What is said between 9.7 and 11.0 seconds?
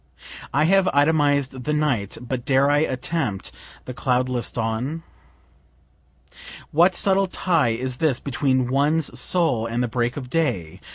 the break of day?